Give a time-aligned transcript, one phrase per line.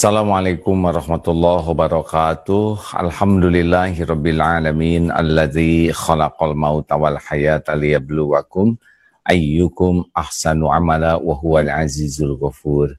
[0.00, 2.96] Assalamualaikum warahmatullahi wabarakatuh.
[3.04, 8.80] Alhamdulillahirabbil alamin alladzi khalaqal mauta wal hayata liyabluwakum
[9.28, 12.96] ayyukum ahsanu amala wa huwal azizul ghafur.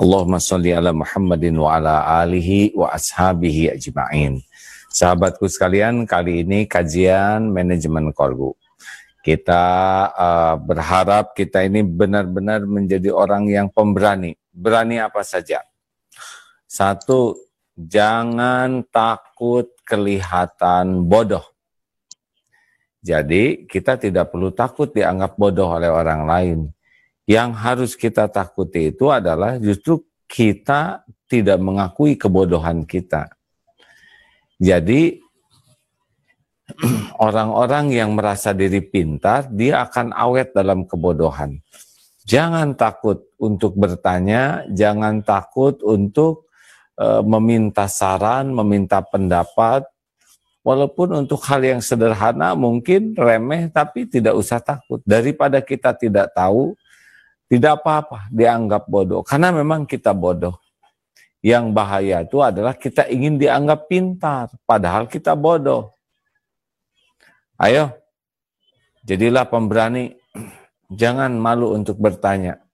[0.00, 4.40] Allahumma shalli ala Muhammadin wa ala alihi wa ashabihi ajma'in.
[4.88, 8.56] Sahabatku sekalian, kali ini kajian manajemen korgu.
[9.20, 9.64] Kita
[10.16, 14.32] uh, berharap kita ini benar-benar menjadi orang yang pemberani.
[14.48, 15.67] Berani apa saja
[16.68, 17.32] satu,
[17.72, 21.42] jangan takut kelihatan bodoh.
[23.00, 26.58] Jadi kita tidak perlu takut dianggap bodoh oleh orang lain.
[27.24, 33.32] Yang harus kita takuti itu adalah justru kita tidak mengakui kebodohan kita.
[34.60, 35.24] Jadi
[37.26, 41.64] orang-orang yang merasa diri pintar, dia akan awet dalam kebodohan.
[42.28, 46.47] Jangan takut untuk bertanya, jangan takut untuk
[47.22, 49.86] meminta saran, meminta pendapat,
[50.66, 55.00] walaupun untuk hal yang sederhana mungkin remeh, tapi tidak usah takut.
[55.06, 56.76] Daripada kita tidak tahu,
[57.48, 59.24] tidak apa-apa dianggap bodoh.
[59.24, 60.60] Karena memang kita bodoh.
[61.40, 65.94] Yang bahaya itu adalah kita ingin dianggap pintar, padahal kita bodoh.
[67.56, 67.94] Ayo,
[69.06, 70.18] jadilah pemberani.
[71.00, 72.67] Jangan malu untuk bertanya.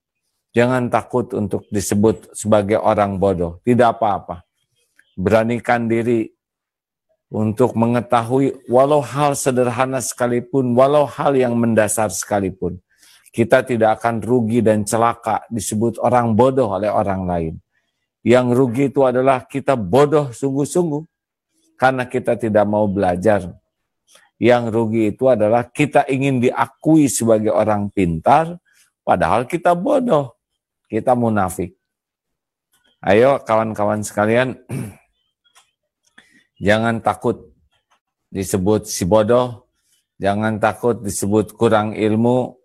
[0.55, 3.59] Jangan takut untuk disebut sebagai orang bodoh.
[3.67, 4.47] Tidak apa-apa.
[5.19, 6.31] Beranikan diri
[7.27, 12.79] untuk mengetahui walau hal sederhana sekalipun, walau hal yang mendasar sekalipun.
[13.35, 17.55] Kita tidak akan rugi dan celaka disebut orang bodoh oleh orang lain.
[18.23, 21.03] Yang rugi itu adalah kita bodoh sungguh-sungguh
[21.75, 23.43] karena kita tidak mau belajar.
[24.39, 28.55] Yang rugi itu adalah kita ingin diakui sebagai orang pintar,
[29.03, 30.35] padahal kita bodoh
[30.89, 31.77] kita munafik.
[33.05, 34.57] Ayo kawan-kawan sekalian,
[36.67, 37.53] jangan takut
[38.33, 39.69] disebut si bodoh,
[40.17, 42.57] jangan takut disebut kurang ilmu,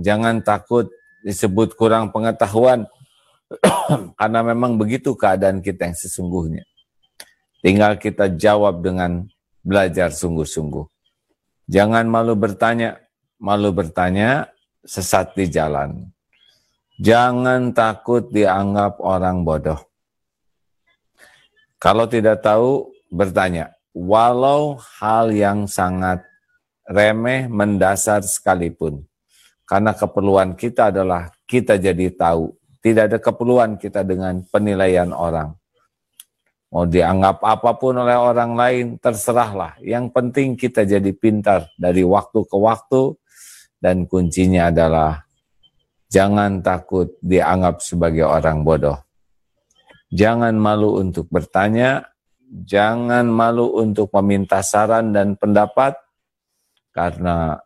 [0.00, 0.88] jangan takut
[1.20, 2.88] disebut kurang pengetahuan,
[4.20, 6.64] karena memang begitu keadaan kita yang sesungguhnya.
[7.62, 9.28] Tinggal kita jawab dengan
[9.62, 10.82] belajar sungguh-sungguh.
[11.70, 12.98] Jangan malu bertanya,
[13.38, 14.50] malu bertanya
[14.82, 16.10] sesat di jalan.
[17.02, 19.90] Jangan takut dianggap orang bodoh.
[21.82, 23.74] Kalau tidak tahu, bertanya.
[23.90, 26.22] Walau hal yang sangat
[26.86, 29.02] remeh, mendasar sekalipun.
[29.66, 32.54] Karena keperluan kita adalah kita jadi tahu.
[32.78, 35.58] Tidak ada keperluan kita dengan penilaian orang.
[36.70, 39.74] Mau dianggap apa pun oleh orang lain, terserahlah.
[39.82, 43.18] Yang penting kita jadi pintar dari waktu ke waktu.
[43.82, 45.26] Dan kuncinya adalah
[46.12, 49.00] Jangan takut dianggap sebagai orang bodoh.
[50.12, 52.04] Jangan malu untuk bertanya,
[52.52, 55.96] jangan malu untuk meminta saran dan pendapat,
[56.92, 57.56] karena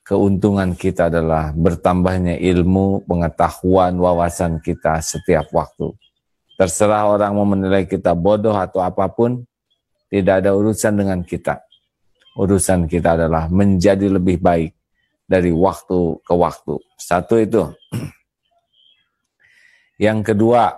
[0.00, 5.92] keuntungan kita adalah bertambahnya ilmu, pengetahuan, wawasan kita setiap waktu.
[6.56, 9.44] Terserah orang mau menilai kita bodoh atau apa pun,
[10.08, 11.60] tidak ada urusan dengan kita.
[12.32, 14.72] Urusan kita adalah menjadi lebih baik
[15.32, 16.76] dari waktu ke waktu.
[17.00, 17.72] Satu itu.
[20.04, 20.76] Yang kedua,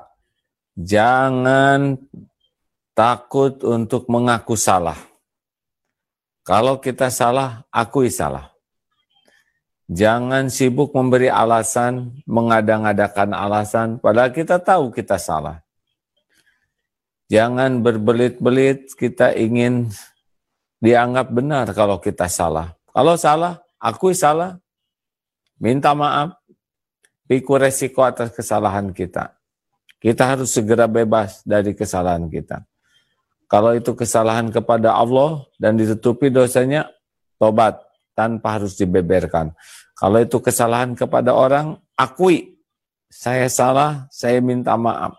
[0.78, 1.98] jangan
[2.94, 4.94] takut untuk mengaku salah.
[6.46, 8.54] Kalau kita salah, akui salah.
[9.90, 15.60] Jangan sibuk memberi alasan, mengadang-adakan alasan, padahal kita tahu kita salah.
[17.28, 19.88] Jangan berbelit-belit kita ingin
[20.84, 22.76] dianggap benar kalau kita salah.
[22.92, 24.56] Kalau salah, akui salah,
[25.60, 26.40] minta maaf,
[27.28, 29.36] pikul resiko atas kesalahan kita.
[30.00, 32.64] Kita harus segera bebas dari kesalahan kita.
[33.48, 36.88] Kalau itu kesalahan kepada Allah dan ditutupi dosanya,
[37.36, 37.80] tobat
[38.16, 39.52] tanpa harus dibeberkan.
[39.94, 42.56] Kalau itu kesalahan kepada orang, akui.
[43.14, 45.14] Saya salah, saya minta maaf.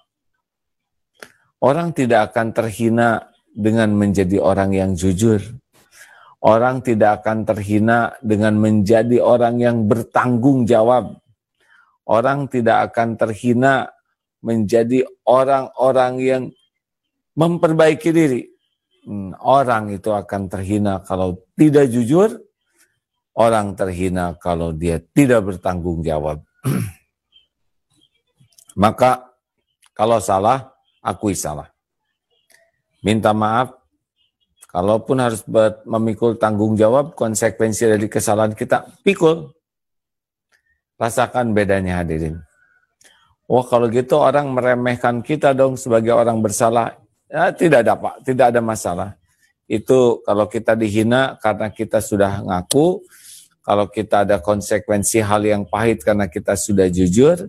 [1.63, 5.39] Orang tidak akan terhina dengan menjadi orang yang jujur.
[6.45, 11.17] Orang tidak akan terhina dengan menjadi orang yang bertanggung jawab.
[12.05, 13.89] Orang tidak akan terhina
[14.45, 16.43] menjadi orang-orang yang
[17.33, 18.45] memperbaiki diri.
[19.09, 22.37] Hmm, orang itu akan terhina kalau tidak jujur,
[23.33, 26.45] orang terhina kalau dia tidak bertanggung jawab.
[28.85, 29.33] Maka
[29.97, 31.73] kalau salah, akui salah.
[33.01, 33.73] Minta maaf,
[34.75, 35.39] Kalaupun harus
[35.87, 39.55] memikul tanggung jawab konsekuensi dari kesalahan kita, pikul.
[40.99, 42.43] Rasakan bedanya hadirin.
[43.47, 46.91] Wah kalau gitu orang meremehkan kita dong sebagai orang bersalah.
[47.31, 49.09] Ya, tidak ada Pak, tidak ada masalah.
[49.63, 52.99] Itu kalau kita dihina karena kita sudah ngaku,
[53.63, 57.47] kalau kita ada konsekuensi hal yang pahit karena kita sudah jujur,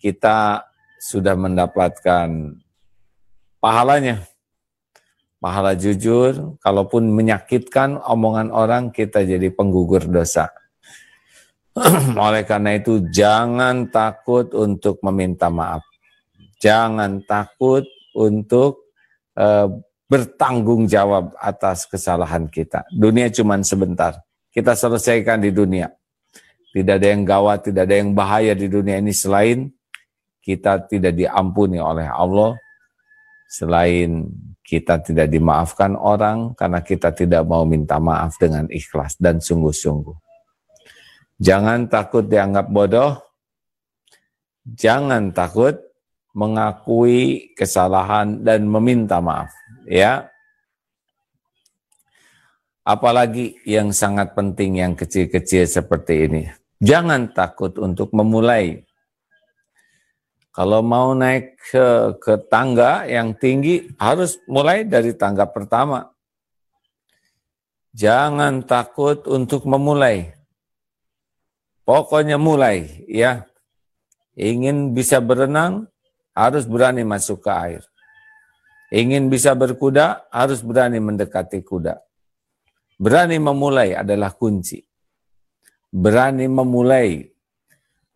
[0.00, 0.64] kita
[1.04, 2.56] sudah mendapatkan
[3.60, 4.31] pahalanya.
[5.42, 10.54] Pahala jujur, kalaupun menyakitkan omongan orang, kita jadi penggugur dosa.
[12.14, 15.82] Oleh karena itu, jangan takut untuk meminta maaf.
[16.62, 17.82] Jangan takut
[18.14, 18.94] untuk
[19.34, 19.66] uh,
[20.06, 22.86] bertanggung jawab atas kesalahan kita.
[22.94, 24.22] Dunia cuma sebentar.
[24.54, 25.90] Kita selesaikan di dunia.
[26.70, 29.74] Tidak ada yang gawat, tidak ada yang bahaya di dunia ini selain
[30.42, 32.58] kita tidak diampuni oleh Allah
[33.46, 34.26] selain
[34.62, 40.14] kita tidak dimaafkan orang karena kita tidak mau minta maaf dengan ikhlas dan sungguh-sungguh.
[41.42, 43.18] Jangan takut dianggap bodoh.
[44.62, 45.74] Jangan takut
[46.32, 49.50] mengakui kesalahan dan meminta maaf,
[49.84, 50.30] ya.
[52.86, 56.42] Apalagi yang sangat penting yang kecil-kecil seperti ini.
[56.82, 58.82] Jangan takut untuk memulai
[60.52, 66.12] kalau mau naik ke, ke tangga yang tinggi, harus mulai dari tangga pertama.
[67.96, 70.36] Jangan takut untuk memulai.
[71.88, 73.48] Pokoknya mulai, ya.
[74.36, 75.88] Ingin bisa berenang,
[76.36, 77.82] harus berani masuk ke air.
[78.92, 81.96] Ingin bisa berkuda, harus berani mendekati kuda.
[83.00, 84.84] Berani memulai adalah kunci.
[85.88, 87.31] Berani memulai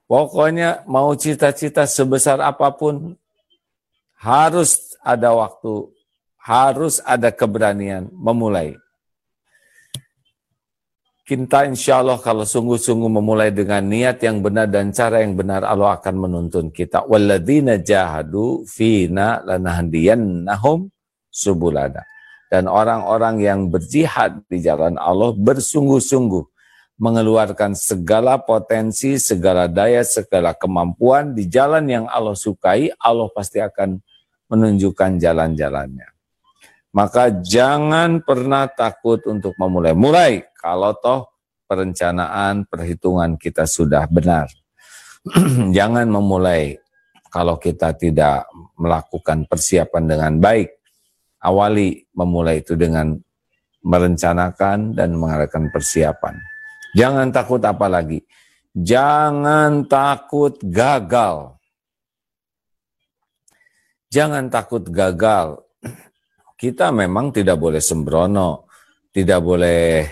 [0.06, 3.18] Pokoknya mau cita-cita sebesar apa pun,
[4.22, 5.90] harus ada waktu,
[6.38, 8.78] harus ada keberanian memulai.
[11.26, 15.98] Kita insya Allah kalau sungguh-sungguh memulai dengan niat yang benar dan cara yang benar, Allah
[15.98, 17.02] akan menuntun kita.
[17.02, 20.86] Walladina jahadu fina lanahdiyannahum
[21.26, 22.06] subulada.
[22.46, 26.55] Dan orang-orang yang berjihad di jalan Allah bersungguh-sungguh
[26.96, 34.00] mengeluarkan segala potensi, segala daya, segala kemampuan di jalan yang Allah sukai, Allah pasti akan
[34.48, 36.08] menunjukkan jalan-jalannya.
[36.96, 39.92] Maka jangan pernah takut untuk memulai.
[39.92, 41.28] Mulai kalau toh
[41.68, 44.48] perencanaan, perhitungan kita sudah benar.
[45.76, 46.80] jangan memulai
[47.28, 48.48] kalau kita tidak
[48.80, 50.72] melakukan persiapan dengan baik.
[51.44, 53.12] Awali memulai itu dengan
[53.84, 56.55] merencanakan dan mengadakan persiapan.
[56.96, 58.24] Jangan takut apa lagi?
[58.72, 61.60] Jangan takut gagal.
[64.08, 65.60] Jangan takut gagal.
[66.56, 68.64] Kita memang tidak boleh sembrono,
[69.12, 70.08] tidak boleh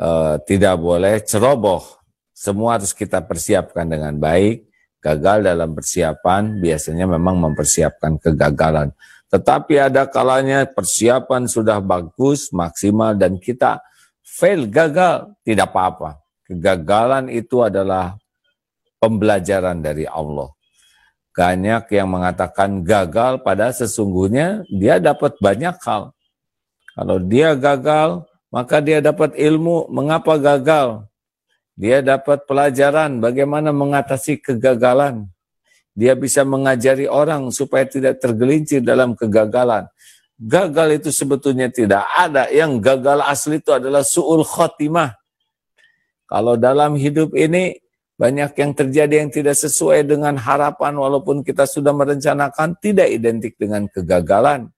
[0.00, 1.84] uh, tidak boleh ceroboh.
[2.32, 4.64] Semua harus kita persiapkan dengan baik.
[5.04, 8.88] Gagal dalam persiapan biasanya memang mempersiapkan kegagalan.
[9.28, 13.84] Tetapi ada kalanya persiapan sudah bagus, maksimal dan kita
[14.36, 16.20] fail, gagal, tidak apa-apa.
[16.44, 18.20] Kegagalan itu adalah
[19.00, 20.52] pembelajaran dari Allah.
[21.32, 26.12] Banyak yang mengatakan gagal pada sesungguhnya dia dapat banyak hal.
[26.96, 31.04] Kalau dia gagal, maka dia dapat ilmu mengapa gagal.
[31.76, 35.28] Dia dapat pelajaran bagaimana mengatasi kegagalan.
[35.92, 39.84] Dia bisa mengajari orang supaya tidak tergelincir dalam kegagalan.
[40.36, 42.52] Gagal itu sebetulnya tidak ada.
[42.52, 45.16] Yang gagal asli itu adalah su'ul khotimah.
[46.28, 47.80] Kalau dalam hidup ini
[48.16, 53.88] banyak yang terjadi yang tidak sesuai dengan harapan walaupun kita sudah merencanakan tidak identik dengan
[53.88, 54.68] kegagalan.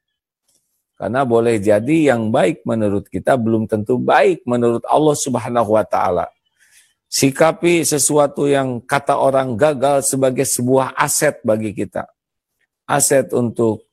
[0.98, 6.26] Karena boleh jadi yang baik menurut kita belum tentu baik menurut Allah Subhanahu wa taala.
[7.08, 12.04] Sikapi sesuatu yang kata orang gagal sebagai sebuah aset bagi kita.
[12.84, 13.87] Aset untuk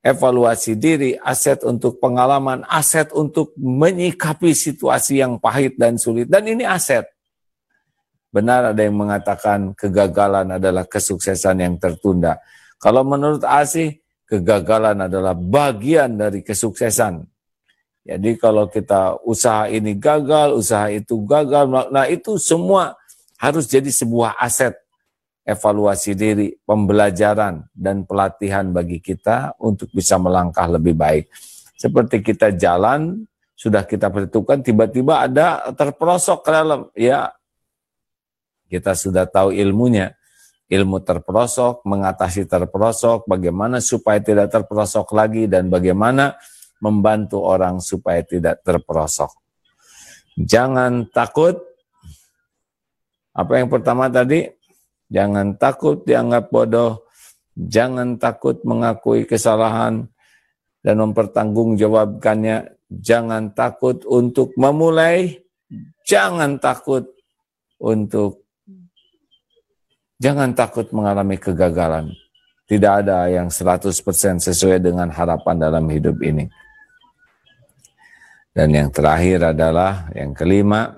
[0.00, 6.28] evaluasi diri, aset untuk pengalaman, aset untuk menyikapi situasi yang pahit dan sulit.
[6.28, 7.04] Dan ini aset.
[8.30, 12.38] Benar ada yang mengatakan kegagalan adalah kesuksesan yang tertunda.
[12.80, 17.26] Kalau menurut Asih, kegagalan adalah bagian dari kesuksesan.
[18.06, 22.96] Jadi kalau kita usaha ini gagal, usaha itu gagal, nah itu semua
[23.36, 24.79] harus jadi sebuah aset
[25.50, 31.26] evaluasi diri, pembelajaran, dan pelatihan bagi kita untuk bisa melangkah lebih baik.
[31.74, 33.26] Seperti kita jalan,
[33.58, 36.80] sudah kita perhitungkan, tiba-tiba ada terperosok ke dalam.
[36.94, 37.34] Ya,
[38.70, 40.14] kita sudah tahu ilmunya.
[40.70, 46.38] Ilmu terperosok, mengatasi terperosok, bagaimana supaya tidak terperosok lagi, dan bagaimana
[46.78, 49.34] membantu orang supaya tidak terperosok.
[50.38, 51.58] Jangan takut.
[53.34, 54.59] Apa yang pertama tadi?
[55.10, 57.04] Jangan takut dianggap bodoh.
[57.60, 60.08] jangan takut mengakui kesalahan
[60.80, 65.44] dan mempertanggungjawabkannya, jangan takut untuk memulai,
[66.08, 67.04] jangan takut
[67.76, 68.48] untuk
[70.16, 72.16] jangan takut mengalami kegagalan.
[72.64, 73.92] Tidak ada yang 100%
[74.38, 76.46] sesuai dengan harapan dalam hidup ini.
[78.54, 80.94] Dan yang terakhir adalah yang kelima,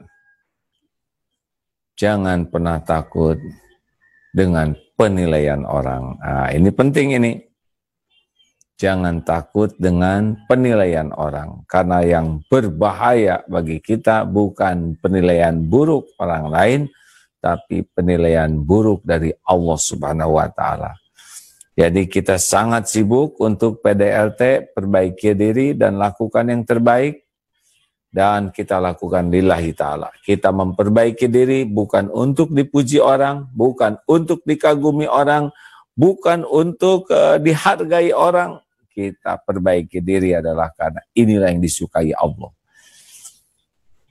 [1.96, 3.40] jangan pernah takut
[4.32, 6.16] dengan penilaian orang.
[6.18, 7.32] Nah, ini penting ini.
[8.80, 11.62] Jangan takut dengan penilaian orang.
[11.70, 16.80] Karena yang berbahaya bagi kita bukan penilaian buruk orang lain,
[17.38, 20.98] tapi penilaian buruk dari Allah Subhanahu wa taala.
[21.72, 27.22] Jadi kita sangat sibuk untuk PDLT, perbaiki diri dan lakukan yang terbaik.
[28.12, 30.12] Dan kita lakukan lillahi ta'ala.
[30.20, 35.48] Kita memperbaiki diri bukan untuk dipuji orang, bukan untuk dikagumi orang,
[35.96, 38.60] bukan untuk uh, dihargai orang.
[38.92, 42.52] Kita perbaiki diri adalah karena inilah yang disukai Allah.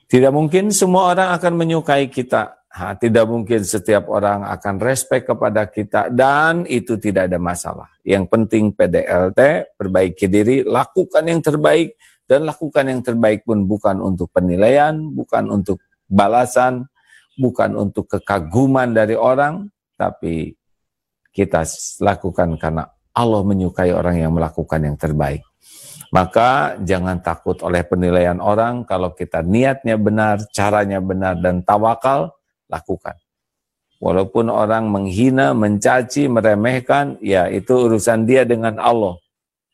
[0.10, 5.68] Tidak mungkin semua orang akan menyukai kita, Ha, tidak mungkin setiap orang akan respect kepada
[5.68, 7.92] kita dan itu tidak ada masalah.
[8.00, 12.00] Yang penting PDLT, perbaiki diri, lakukan yang terbaik
[12.32, 16.88] dan lakukan yang terbaik pun bukan untuk penilaian, bukan untuk balasan,
[17.36, 19.68] bukan untuk kekaguman dari orang,
[20.00, 20.56] tapi
[21.36, 21.68] kita
[22.00, 25.44] lakukan karena Allah menyukai orang yang melakukan yang terbaik.
[26.16, 32.32] Maka jangan takut oleh penilaian orang kalau kita niatnya benar, caranya benar dan tawakal,
[32.72, 33.20] lakukan.
[34.00, 39.20] Walaupun orang menghina, mencaci, meremehkan, ya itu urusan dia dengan Allah.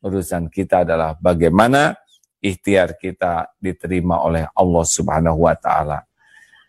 [0.01, 1.97] Urusan kita adalah bagaimana
[2.41, 6.05] ikhtiar kita diterima oleh Allah Subhanahu wa taala.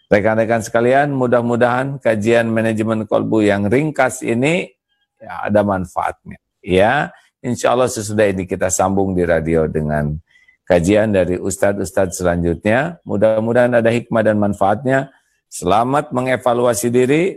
[0.09, 4.73] Rekan-rekan sekalian, mudah-mudahan kajian manajemen kolbu yang ringkas ini
[5.21, 6.41] ya, ada manfaatnya.
[6.65, 7.13] Ya,
[7.45, 10.17] insya Allah sesudah ini kita sambung di radio dengan
[10.65, 13.05] kajian dari ustadz-ustadz selanjutnya.
[13.05, 15.13] Mudah-mudahan ada hikmah dan manfaatnya.
[15.49, 17.37] Selamat mengevaluasi diri,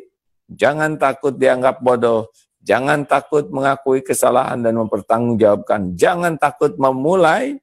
[0.52, 2.28] jangan takut dianggap bodoh,
[2.60, 7.56] jangan takut mengakui kesalahan dan mempertanggungjawabkan, jangan takut memulai,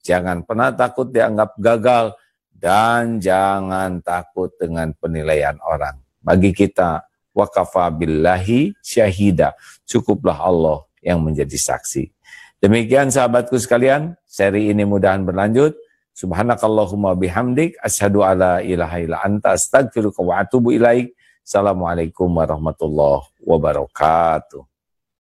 [0.00, 2.16] jangan pernah takut dianggap gagal,
[2.60, 5.96] dan jangan takut dengan penilaian orang.
[6.20, 9.56] Bagi kita, wakafa billahi syahida,
[9.88, 12.12] cukuplah Allah yang menjadi saksi.
[12.60, 15.72] Demikian sahabatku sekalian, seri ini mudahan berlanjut.
[16.12, 21.16] Subhanakallahumma bihamdik asyhadu alla ilaha illa anta astaghfiruka wa atubu ilaik.
[21.40, 24.69] Assalamualaikum warahmatullahi wabarakatuh.